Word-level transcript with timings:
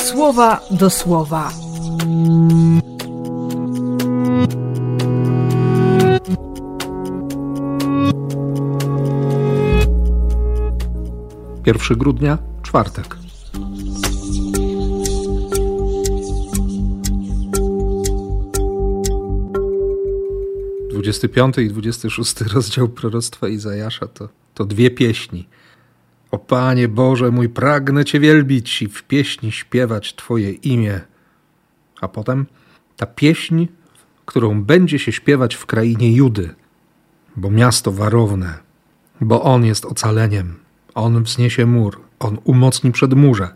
słowa 0.00 0.60
do 0.70 0.90
słowa. 0.90 1.52
Pierwszy 11.64 11.96
grudnia, 11.96 12.38
czwartek. 12.62 13.16
Dwudziesty 20.90 21.28
piąty 21.28 21.62
i 21.62 21.68
dwudziesty 21.68 22.10
szósty 22.10 22.44
rozdział 22.54 22.88
proroctwa 22.88 23.48
Izajasza 23.48 24.06
to, 24.06 24.28
to 24.54 24.64
dwie 24.64 24.90
pieśni– 24.90 25.48
o 26.30 26.38
Panie 26.38 26.88
Boże 26.88 27.30
mój, 27.30 27.48
pragnę 27.48 28.04
Cię 28.04 28.20
wielbić 28.20 28.82
i 28.82 28.88
w 28.88 29.02
pieśni 29.02 29.52
śpiewać 29.52 30.14
Twoje 30.14 30.50
imię. 30.52 31.00
A 32.00 32.08
potem 32.08 32.46
ta 32.96 33.06
pieśń, 33.06 33.66
którą 34.26 34.62
będzie 34.62 34.98
się 34.98 35.12
śpiewać 35.12 35.54
w 35.54 35.66
krainie 35.66 36.12
Judy, 36.12 36.54
bo 37.36 37.50
miasto 37.50 37.92
warowne, 37.92 38.58
bo 39.20 39.42
On 39.42 39.64
jest 39.64 39.84
ocaleniem, 39.84 40.54
On 40.94 41.22
wzniesie 41.22 41.66
mur, 41.66 42.00
On 42.18 42.38
umocni 42.44 42.92
przedmurze. 42.92 43.48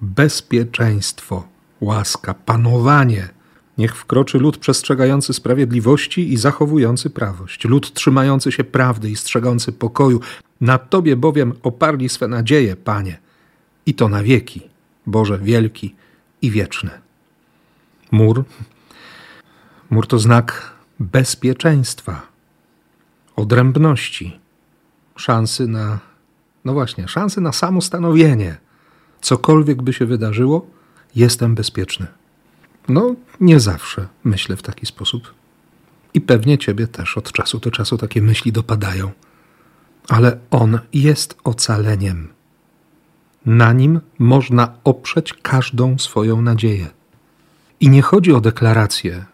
Bezpieczeństwo, 0.00 1.48
łaska, 1.80 2.34
panowanie– 2.34 3.28
Niech 3.80 3.96
wkroczy 3.96 4.38
lud 4.38 4.58
przestrzegający 4.58 5.32
sprawiedliwości 5.32 6.32
i 6.32 6.36
zachowujący 6.36 7.10
prawość, 7.10 7.64
lud 7.64 7.92
trzymający 7.92 8.52
się 8.52 8.64
prawdy 8.64 9.10
i 9.10 9.16
strzegący 9.16 9.72
pokoju. 9.72 10.20
Na 10.60 10.78
Tobie 10.78 11.16
bowiem 11.16 11.52
oparli 11.62 12.08
swe 12.08 12.28
nadzieje, 12.28 12.76
Panie, 12.76 13.18
i 13.86 13.94
to 13.94 14.08
na 14.08 14.22
wieki, 14.22 14.62
Boże 15.06 15.38
wielki 15.38 15.94
i 16.42 16.50
wieczny. 16.50 16.90
Mur. 18.10 18.44
Mur 19.90 20.06
to 20.06 20.18
znak 20.18 20.74
bezpieczeństwa, 21.00 22.26
odrębności, 23.36 24.40
szansy 25.16 25.66
na, 25.66 25.98
no 26.64 26.72
właśnie, 26.72 27.08
szansy 27.08 27.40
na 27.40 27.52
samostanowienie. 27.52 28.56
Cokolwiek 29.20 29.82
by 29.82 29.92
się 29.92 30.06
wydarzyło, 30.06 30.66
jestem 31.14 31.54
bezpieczny. 31.54 32.06
No, 32.88 33.14
nie 33.40 33.60
zawsze 33.60 34.08
myślę 34.24 34.56
w 34.56 34.62
taki 34.62 34.86
sposób. 34.86 35.34
I 36.14 36.20
pewnie 36.20 36.58
ciebie 36.58 36.86
też 36.86 37.18
od 37.18 37.32
czasu 37.32 37.58
do 37.58 37.70
czasu 37.70 37.98
takie 37.98 38.22
myśli 38.22 38.52
dopadają. 38.52 39.10
Ale 40.10 40.38
on 40.50 40.78
jest 40.92 41.36
ocaleniem. 41.44 42.28
Na 43.46 43.72
nim 43.72 44.00
można 44.18 44.72
oprzeć 44.84 45.34
każdą 45.42 45.98
swoją 45.98 46.42
nadzieję. 46.42 46.86
I 47.80 47.88
nie 47.88 48.02
chodzi 48.02 48.32
o 48.32 48.40
deklarację, 48.40 49.24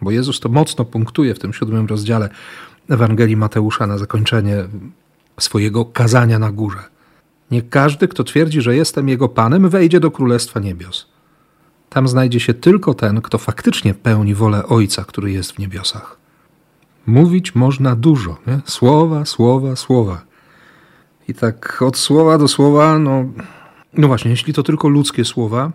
bo 0.00 0.10
Jezus 0.10 0.40
to 0.40 0.48
mocno 0.48 0.84
punktuje 0.84 1.34
w 1.34 1.38
tym 1.38 1.52
siódmym 1.52 1.86
rozdziale 1.86 2.28
Ewangelii 2.88 3.36
Mateusza 3.36 3.86
na 3.86 3.98
zakończenie 3.98 4.64
swojego 5.38 5.84
kazania 5.84 6.38
na 6.38 6.52
górze. 6.52 6.82
Nie 7.50 7.62
każdy, 7.62 8.08
kto 8.08 8.24
twierdzi, 8.24 8.60
że 8.60 8.76
jestem 8.76 9.08
Jego 9.08 9.28
Panem, 9.28 9.68
wejdzie 9.68 10.00
do 10.00 10.10
Królestwa 10.10 10.60
Niebios. 10.60 11.06
Tam 11.88 12.08
znajdzie 12.08 12.40
się 12.40 12.54
tylko 12.54 12.94
ten, 12.94 13.20
kto 13.22 13.38
faktycznie 13.38 13.94
pełni 13.94 14.34
wolę 14.34 14.66
Ojca, 14.66 15.04
który 15.04 15.32
jest 15.32 15.52
w 15.52 15.58
niebiosach. 15.58 16.19
Mówić 17.06 17.54
można 17.54 17.96
dużo, 17.96 18.36
nie? 18.46 18.60
słowa, 18.64 19.24
słowa, 19.24 19.76
słowa. 19.76 20.22
I 21.28 21.34
tak 21.34 21.82
od 21.82 21.96
słowa 21.96 22.38
do 22.38 22.48
słowa, 22.48 22.98
no, 22.98 23.24
no 23.92 24.08
właśnie, 24.08 24.30
jeśli 24.30 24.54
to 24.54 24.62
tylko 24.62 24.88
ludzkie 24.88 25.24
słowa, 25.24 25.72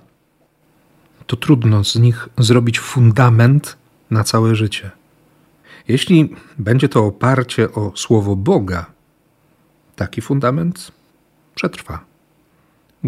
to 1.27 1.35
trudno 1.35 1.83
z 1.83 1.95
nich 1.95 2.29
zrobić 2.37 2.79
fundament 2.79 3.77
na 4.11 4.23
całe 4.23 4.55
życie. 4.55 4.91
Jeśli 5.87 6.35
będzie 6.57 6.89
to 6.89 7.05
oparcie 7.05 7.71
o 7.71 7.91
słowo 7.95 8.35
Boga, 8.35 8.85
taki 9.95 10.21
fundament 10.21 10.91
przetrwa 11.55 12.15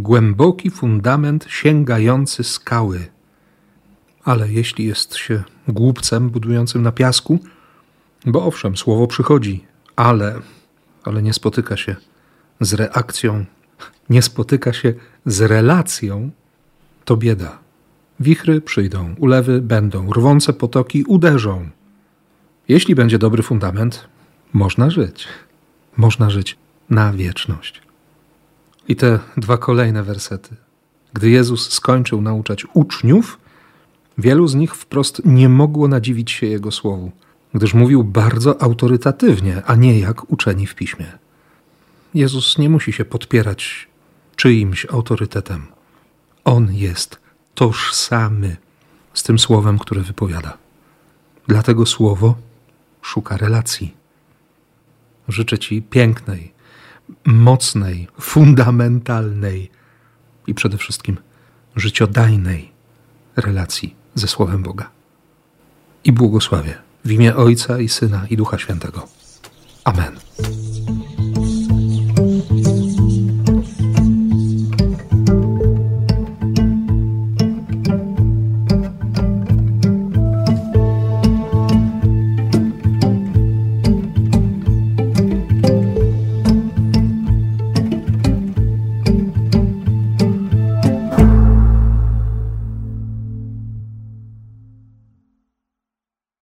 głęboki 0.01 0.71
fundament 0.71 1.45
sięgający 1.49 2.43
skały. 2.43 3.07
Ale 4.23 4.51
jeśli 4.51 4.85
jest 4.85 5.15
się 5.15 5.43
głupcem 5.67 6.29
budującym 6.29 6.81
na 6.81 6.91
piasku, 6.91 7.39
bo 8.27 8.45
owszem, 8.45 8.77
słowo 8.77 9.07
przychodzi, 9.07 9.65
ale, 9.95 10.39
ale 11.03 11.23
nie 11.23 11.33
spotyka 11.33 11.77
się 11.77 11.95
z 12.59 12.73
reakcją, 12.73 13.45
nie 14.09 14.21
spotyka 14.21 14.73
się 14.73 14.93
z 15.25 15.41
relacją, 15.41 16.29
to 17.05 17.17
bieda. 17.17 17.57
Wichry 18.19 18.61
przyjdą, 18.61 19.15
ulewy 19.17 19.61
będą, 19.61 20.13
rwące 20.13 20.53
potoki 20.53 21.03
uderzą. 21.03 21.69
Jeśli 22.67 22.95
będzie 22.95 23.19
dobry 23.19 23.43
fundament, 23.43 24.07
można 24.53 24.89
żyć. 24.89 25.27
Można 25.97 26.29
żyć 26.29 26.57
na 26.89 27.13
wieczność. 27.13 27.81
I 28.87 28.95
te 28.95 29.19
dwa 29.37 29.57
kolejne 29.57 30.03
wersety. 30.03 30.55
Gdy 31.13 31.29
Jezus 31.29 31.69
skończył 31.69 32.21
nauczać 32.21 32.65
uczniów, 32.73 33.39
wielu 34.17 34.47
z 34.47 34.55
nich 34.55 34.75
wprost 34.75 35.21
nie 35.25 35.49
mogło 35.49 35.87
nadziwić 35.87 36.31
się 36.31 36.47
Jego 36.47 36.71
słowu, 36.71 37.11
gdyż 37.53 37.73
mówił 37.73 38.03
bardzo 38.03 38.61
autorytatywnie, 38.61 39.61
a 39.65 39.75
nie 39.75 39.99
jak 39.99 40.31
uczeni 40.31 40.67
w 40.67 40.75
piśmie. 40.75 41.05
Jezus 42.13 42.57
nie 42.57 42.69
musi 42.69 42.93
się 42.93 43.05
podpierać 43.05 43.87
czyimś 44.35 44.85
autorytetem. 44.85 45.67
On 46.43 46.73
jest 46.73 47.19
tożsamy 47.55 48.57
z 49.13 49.23
tym 49.23 49.39
słowem, 49.39 49.79
które 49.79 50.01
wypowiada. 50.01 50.57
Dlatego 51.47 51.85
słowo 51.85 52.35
szuka 53.01 53.37
relacji. 53.37 53.93
Życzę 55.27 55.57
Ci 55.57 55.81
pięknej, 55.81 56.53
mocnej, 57.25 58.07
fundamentalnej 58.19 59.71
i 60.47 60.53
przede 60.53 60.77
wszystkim 60.77 61.17
życiodajnej 61.75 62.71
relacji 63.35 63.95
ze 64.15 64.27
Słowem 64.27 64.63
Boga. 64.63 64.89
I 66.03 66.11
błogosławię 66.11 66.86
w 67.05 67.11
imię 67.11 67.35
Ojca 67.35 67.79
i 67.79 67.89
Syna 67.89 68.25
i 68.29 68.37
Ducha 68.37 68.57
Świętego. 68.57 69.07
Amen. 69.83 70.16